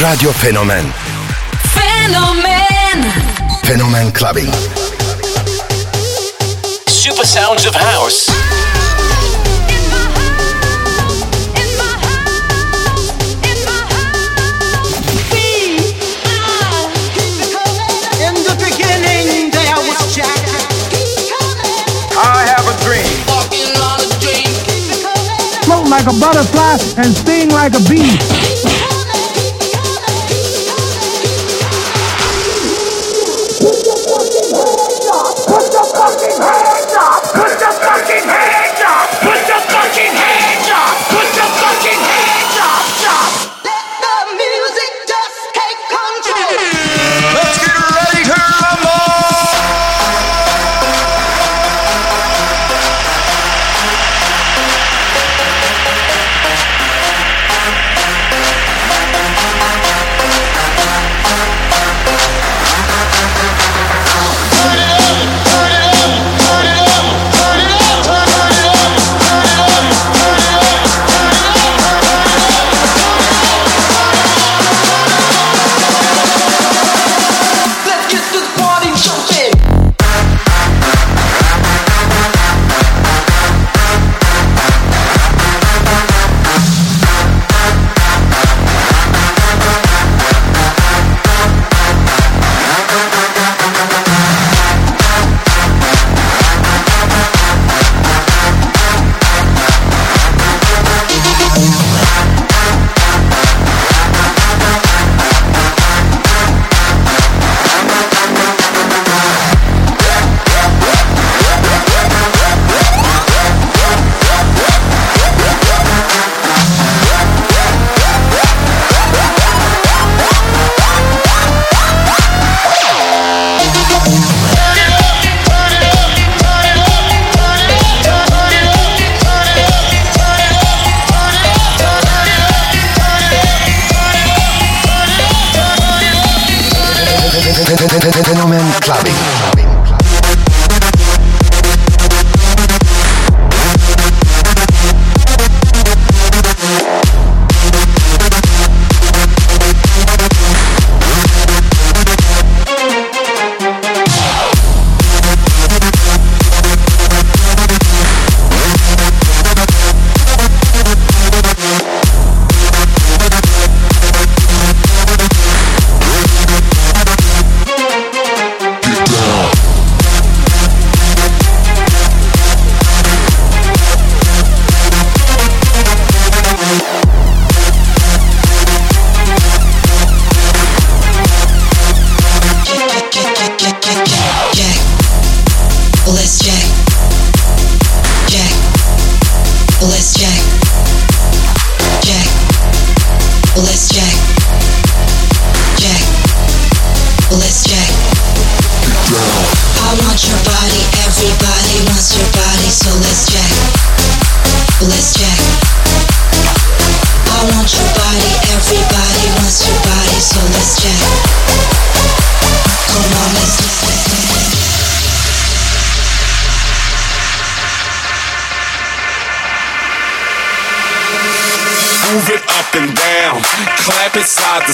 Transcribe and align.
Radio 0.00 0.30
Fenomen 0.32 0.90
Fenomen 1.74 3.02
Fenomen 3.62 4.10
Clubbing. 4.14 4.50
Super 6.86 7.26
sounds 7.26 7.66
of 7.66 7.74
house. 7.74 8.28
In 18.16 18.34
the 18.48 18.56
beginning, 18.64 19.50
there 19.50 19.76
was 19.76 20.14
Jack. 20.16 20.40
I 22.16 22.46
have 22.48 22.66
a 22.66 22.74
dream. 22.82 23.04
float 25.64 25.88
like 25.90 26.06
a 26.06 26.18
butterfly 26.18 26.78
and 26.96 27.14
sting 27.14 27.50
like 27.50 27.74
a 27.74 27.80
bee. 27.90 28.51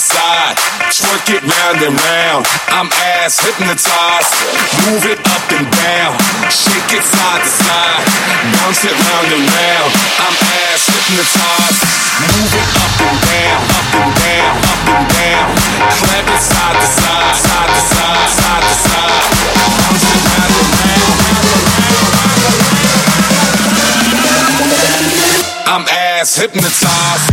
Side 0.08 0.56
twerk 0.88 1.28
it 1.36 1.44
round 1.44 1.78
and 1.84 1.92
round. 1.92 2.48
I'm 2.72 2.88
ass 3.20 3.36
hypnotized. 3.44 4.32
Move 4.88 5.04
it 5.04 5.20
up 5.20 5.44
and 5.52 5.68
down, 5.68 6.16
shake 6.48 6.96
it 6.96 7.04
side 7.04 7.44
to 7.44 7.50
side, 7.52 8.04
bounce 8.56 8.84
it 8.88 8.96
round 8.96 9.28
and 9.36 9.44
round. 9.44 9.90
I'm 10.24 10.36
ass 10.64 10.88
hypnotized. 10.88 11.84
Move 12.24 12.52
it 12.56 12.68
up 12.82 12.94
and 13.04 13.18
down, 13.28 13.60
up 13.78 13.92
and 14.00 14.12
down, 14.16 14.54
up 14.64 14.82
and 14.96 15.06
down, 15.12 15.48
clap 16.00 16.24
it 16.24 16.40
side 16.40 16.76
to 16.80 16.88
side, 16.88 17.36
side 17.36 17.68
to 17.68 17.82
side, 17.92 18.28
side 18.38 18.64
to 18.64 18.74
side, 18.88 19.28
bounce 19.76 20.08
it 20.08 20.20
round 20.24 20.54
and 20.56 20.72
round. 20.80 21.16
I'm 25.68 25.84
ass 25.86 26.34
hypnotized. 26.36 27.28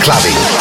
Clubbing. 0.06 0.55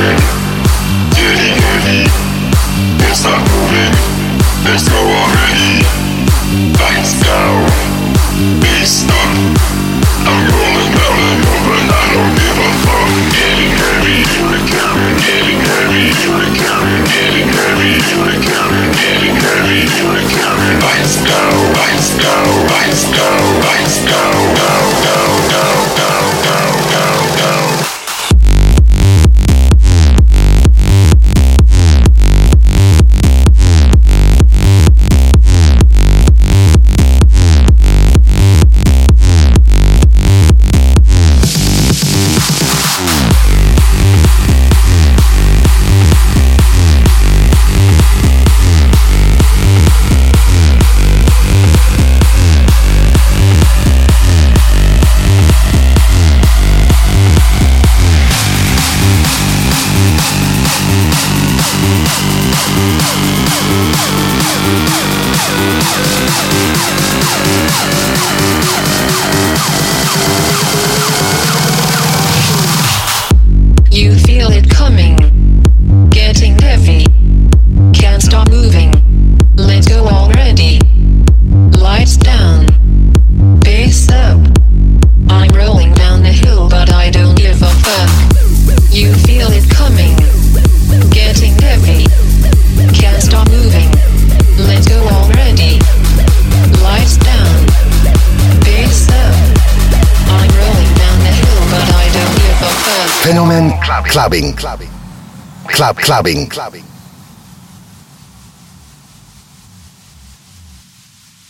moving, 0.00 0.16
getting 1.12 1.56
heavy. 1.60 2.08
not 3.24 3.40
moving, 3.52 3.92
let's 4.64 4.88
go 4.88 4.96
already. 4.96 5.84
Lights 6.80 7.20
go. 7.20 7.40
beats 8.64 9.04
up. 9.04 9.32
I'm 10.24 10.40
rolling 10.48 10.92
down 10.96 11.16
the 11.20 11.32
hill, 11.36 11.60
but 11.68 11.84
I 11.84 12.04
don't 12.16 12.32
give 12.32 12.58
a 12.64 12.70
fuck. 12.80 13.08
Getting 13.36 13.72
heavy, 13.76 14.24
you're. 14.32 14.56
Getting 15.20 15.60
heavy, 15.68 16.04
you're. 16.24 16.48
Getting 16.48 17.50
heavy, 17.52 17.92
you're. 18.08 18.36
Getting 18.40 19.36
heavy, 19.36 19.84
you're. 20.00 20.20
Lights 20.80 21.16
down, 21.28 21.56
lights 21.76 22.10
down, 22.16 22.68
lights. 22.72 23.00
Clubbing. 104.30 104.90
Club 105.66 105.96
clubbing. 105.96 106.46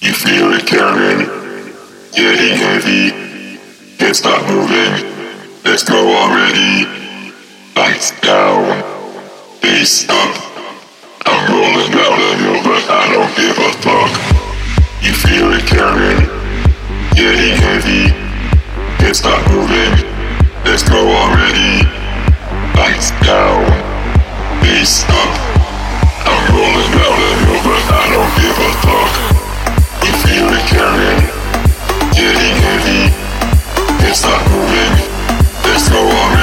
You 0.01 0.13
feel 0.15 0.55
it 0.55 0.67
coming, 0.67 1.27
getting 2.13 2.57
heavy. 2.57 3.11
Can't 3.99 4.17
stop 4.17 4.49
moving. 4.49 4.93
Let's 5.63 5.85
go 5.85 6.17
already. 6.17 6.87
Lights 7.77 8.19
down, 8.23 8.83
bass 9.61 10.09
up. 10.09 10.37
I'm 11.27 11.53
rolling 11.53 11.93
down 11.93 12.19
the 12.19 12.33
hill, 12.41 12.63
but 12.65 12.85
I 12.89 13.13
don't 13.13 13.37
give 13.37 13.59
a 13.59 13.73
fuck. 13.85 14.13
You 15.03 15.13
feel 15.13 15.53
it 15.53 15.67
coming, 15.67 16.27
getting 17.15 17.57
heavy. 17.57 18.09
Can't 18.99 19.17
stop 19.17 19.47
moving. 19.51 20.09
Let's 20.65 20.83
go 20.89 21.09
already. 21.09 21.80
Lights 22.81 23.11
down, 23.21 23.61
bass 24.63 25.05
up. 25.05 25.33
I'm 26.25 26.57
rolling 26.57 26.91
down 26.97 27.17
the 27.21 27.33
hill, 27.45 27.61
but 27.61 27.85
I 27.93 28.09
don't 28.09 28.33
give 28.41 28.57
a 28.57 28.71
fuck. 28.81 29.13
You 30.01 30.13
feel 30.25 30.49
it 30.49 30.65
coming, 30.73 31.21
getting 32.17 32.57
heavy. 32.65 33.13
Can't 34.01 34.17
moving. 34.51 34.95
Let's 35.63 35.91
go 35.91 36.01
already. 36.01 36.40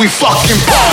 We 0.00 0.08
fucking 0.08 0.58
party. 0.66 0.83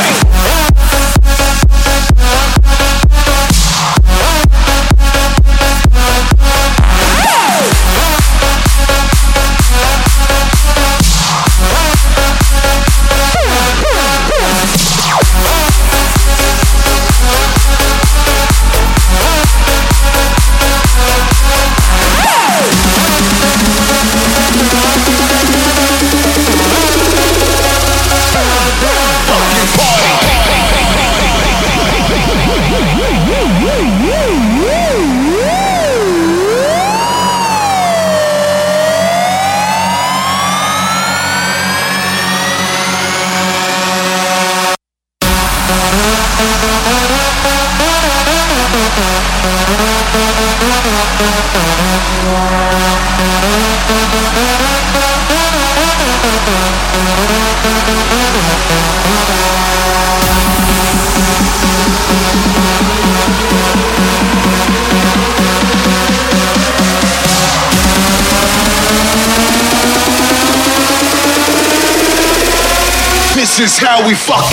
We 74.11 74.15
fucking 74.17 74.50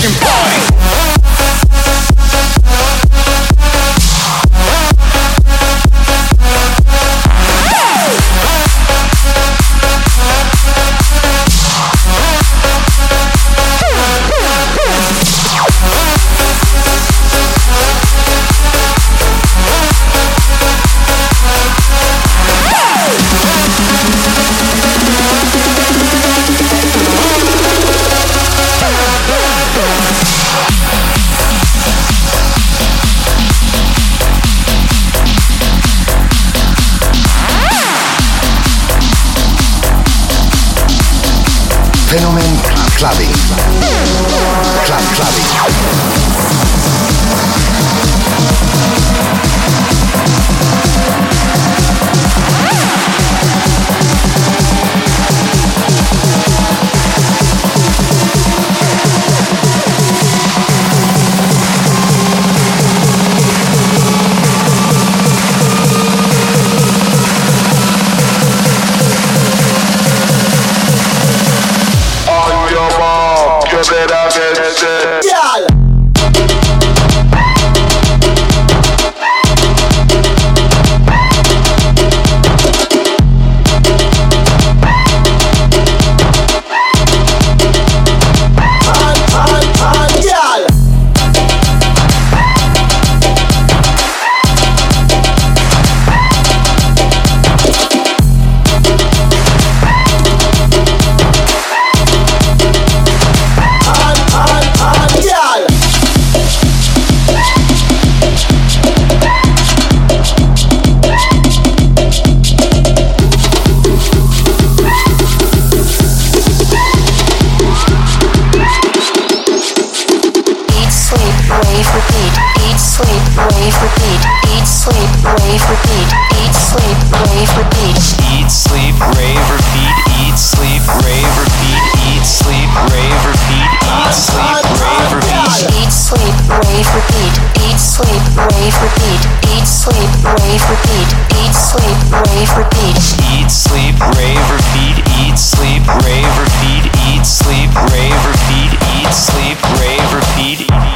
sleep, 124.89 125.11
rave, 125.21 125.65
repeat. 125.69 126.09
Eat, 126.41 126.55
sleep, 126.55 126.99
rave, 127.29 127.53
repeat. 127.61 127.97
Eat, 128.33 128.49
sleep, 128.49 128.97
rave, 129.21 129.45
repeat. 129.53 129.95
Eat, 130.17 130.37
sleep, 130.37 130.83
rave, 131.05 131.29
repeat. 131.37 131.85
Eat, 132.09 132.25
sleep, 132.25 132.71
rave, 132.89 133.21
repeat. 133.29 133.69
Eat, 133.85 134.15
sleep, 134.15 134.65
rave, 134.81 135.11
repeat. 135.19 135.65
Eat, 135.69 135.93
sleep, 135.93 136.35
rave, 136.57 136.89
repeat. 136.97 137.35
Eat, 137.61 137.79
sleep, 137.79 138.23
rave, 138.49 138.77
repeat. 138.81 139.23
Eat, 139.53 139.67
sleep, 139.67 140.11
rave, 140.25 140.65
repeat. 140.73 141.09
Eat, 141.37 141.55
sleep, 141.55 141.99
rave, 142.25 142.53
repeat. 142.57 142.97
Eat, 143.29 143.51
sleep, 143.51 143.95
rave, 144.17 144.49
repeat. 144.57 144.97
Eat, 145.21 145.39
sleep, 145.39 145.85
rave, 146.01 146.35
repeat. 146.41 146.85
Eat, 147.13 147.27
sleep, 147.27 147.73
rave, 147.93 148.23
repeat. 148.25 148.73
Eat, 148.97 149.13
sleep, 149.13 149.59
rave, 149.77 150.09
repeat. 150.15 150.88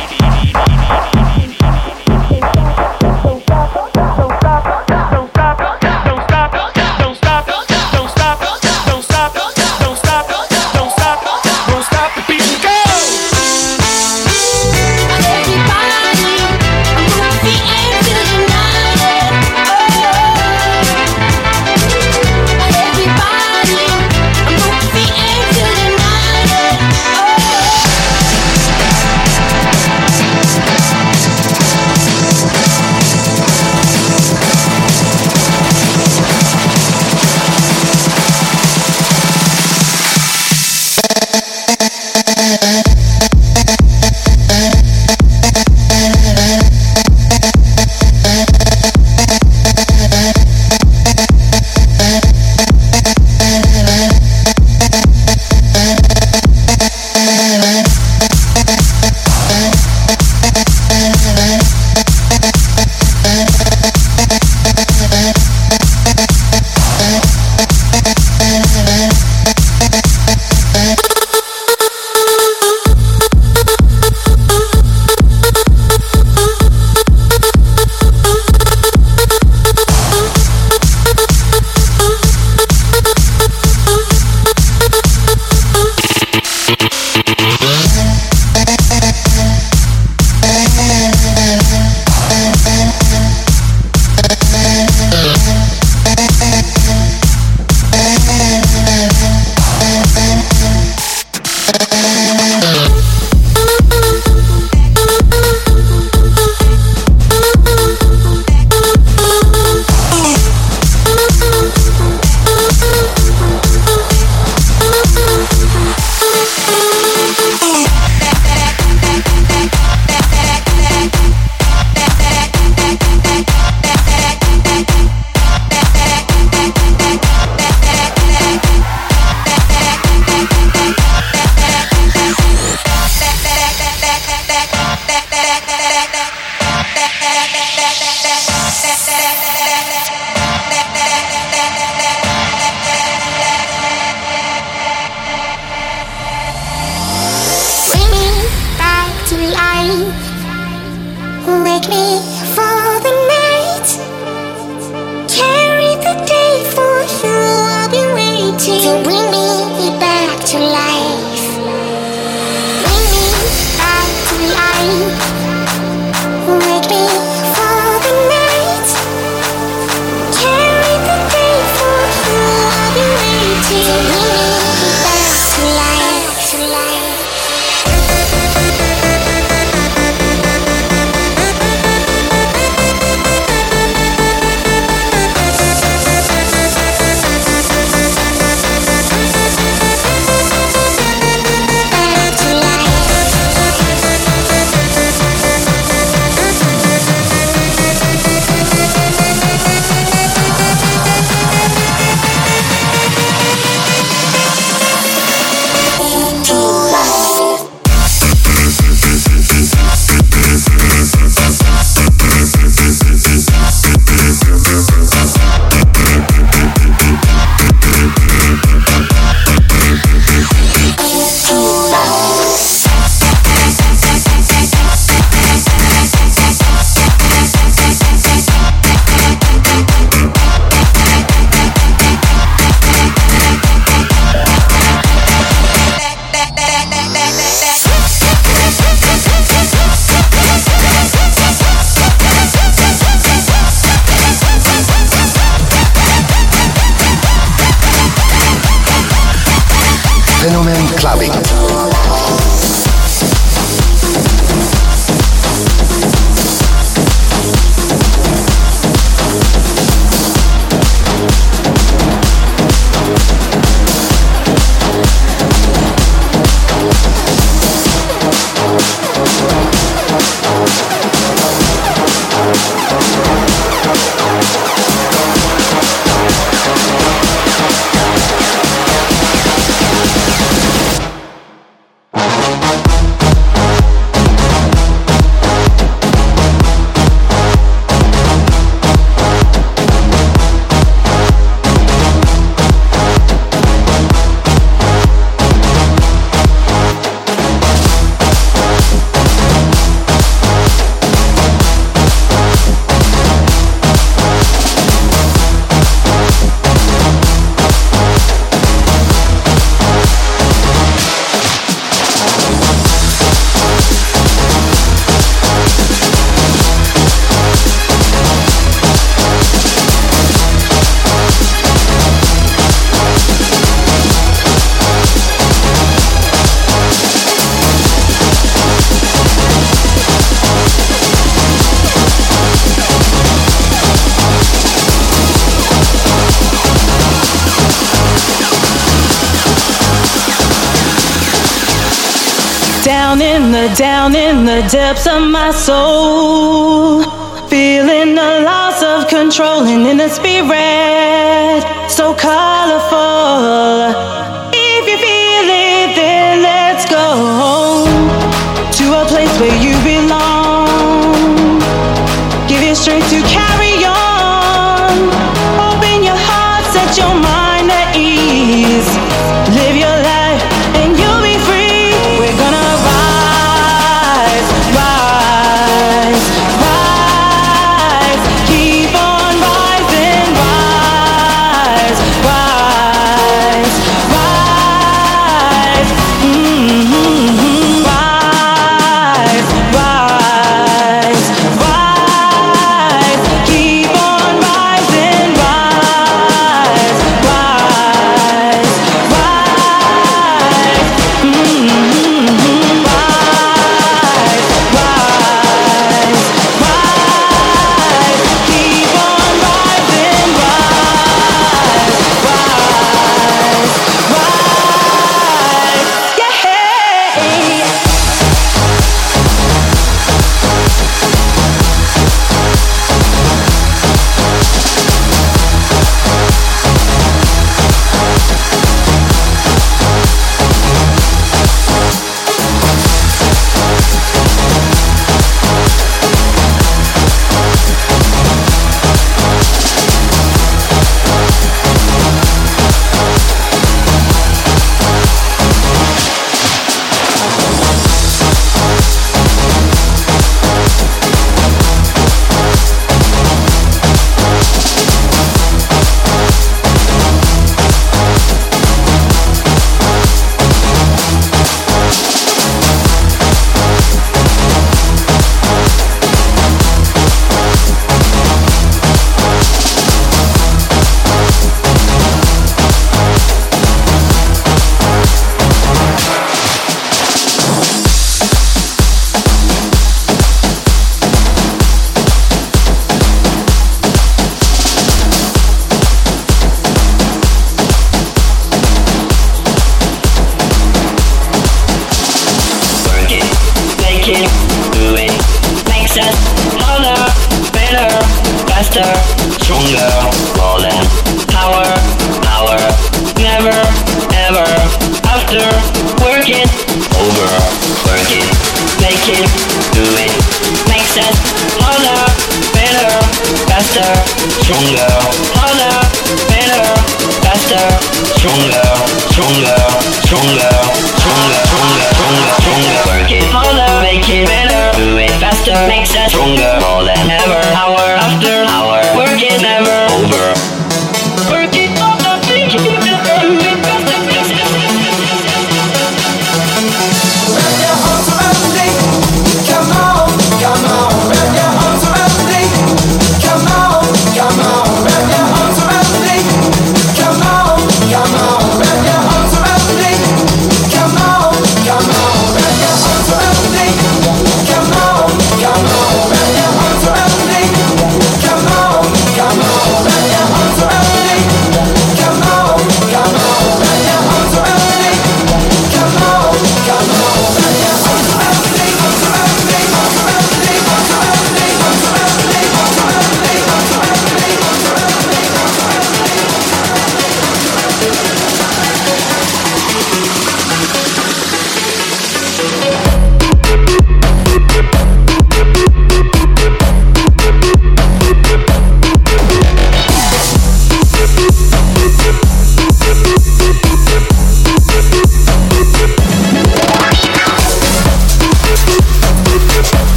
down 343.76 344.14
in 344.14 344.44
the 344.44 344.66
depths 344.70 345.06
of 345.06 345.22
my 345.22 345.50
soul. 345.50 347.02
Feeling 347.48 348.14
the 348.14 348.42
loss 348.44 348.82
of 348.82 349.08
control 349.08 349.64
and 349.64 349.86
in 349.86 349.96
the 349.98 350.08
spirit 350.08 351.62
so 351.90 352.14
colorful. 352.14 354.21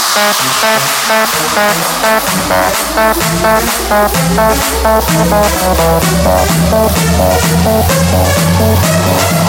you. 9.40 9.45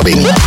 Clubbing. 0.00 0.37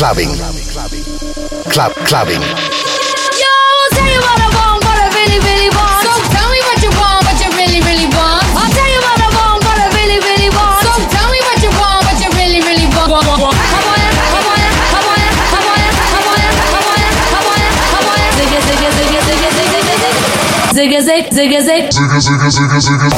clubbing. 0.00 0.32
Club 1.68 1.92
clubbing. 2.08 2.40
Yo, 2.40 3.52
I'll 3.52 3.92
tell 3.92 4.08
you 4.08 4.16
what 4.24 4.40
I 4.40 4.48
want, 4.48 4.80
what 4.80 4.96
I 4.96 5.12
really, 5.12 5.36
really 5.44 5.68
want. 5.76 6.00
So 6.00 6.16
tell 6.32 6.48
me 6.48 6.56
what 6.64 6.80
you 6.80 6.88
want, 6.96 7.20
what 7.28 7.36
you 7.36 7.52
really, 7.52 7.84
really 7.84 8.08
want. 8.08 8.48
I'll 8.56 8.72
tell 8.72 8.88
you 8.88 8.96
what 8.96 9.20
I 9.20 9.28
want, 9.28 9.60
what 9.60 9.76
I 9.76 9.92
really, 9.92 10.16
really 10.24 10.48
want. 10.56 10.80
So 10.88 11.04
tell 11.04 11.28
me 11.28 11.36
what 11.44 11.60
you 11.60 11.68
want, 11.76 12.00
what 12.08 12.16
you 12.16 12.32
really, 12.32 12.64
really 12.64 12.88
want. 12.96 13.12
Zigga 18.40 18.56
zigga 18.64 18.88
zigga 18.96 19.20
zigga 19.20 19.50
zigga 19.52 19.80
zigga 20.72 21.00
zigga 21.04 21.60
zigga 21.60 21.60
zigga 21.60 22.48
zigga 22.48 22.48
zigga 22.48 22.80
zigga 22.80 23.09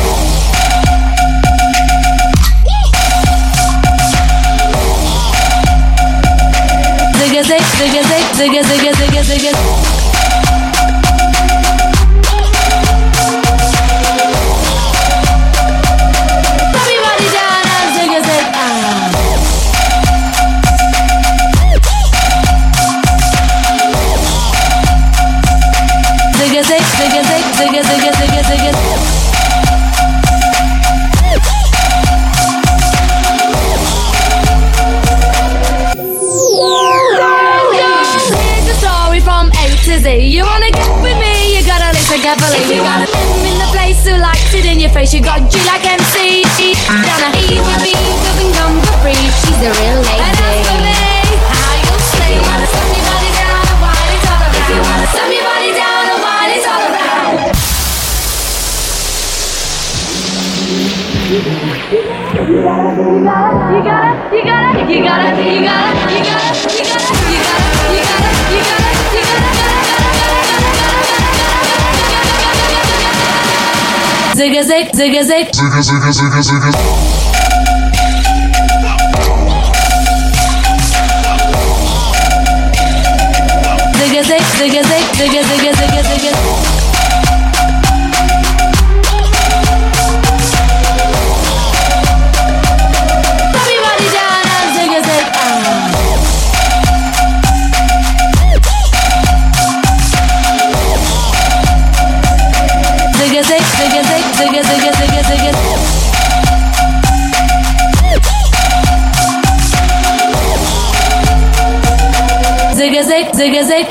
zig, 74.73 74.89
zig, 74.95 75.25
zig, 75.25 76.15
zig, 76.15 76.33
zig, 76.33 76.45
zig, 76.45 76.73
zig. 76.73 77.12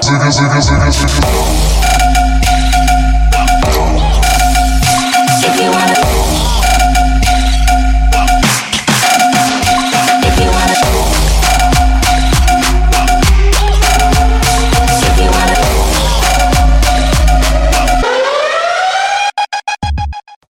zigga, 0.02 0.32
zigga, 0.32 0.62
zigga, 0.62 0.92
zigga. 0.92 1.51